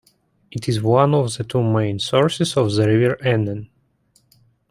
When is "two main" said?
1.43-1.99